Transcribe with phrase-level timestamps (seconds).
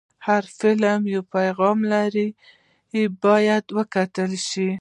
[0.27, 2.27] هر فلم یو پیغام لري،
[3.23, 4.69] باید وکتل شي.